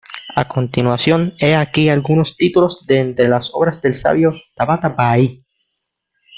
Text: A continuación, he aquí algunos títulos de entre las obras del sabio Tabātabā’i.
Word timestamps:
A 0.35 0.47
continuación, 0.47 1.35
he 1.37 1.53
aquí 1.55 1.87
algunos 1.87 2.35
títulos 2.35 2.87
de 2.87 3.01
entre 3.01 3.27
las 3.27 3.51
obras 3.53 3.83
del 3.83 3.93
sabio 3.93 4.33
Tabātabā’i. 4.57 5.45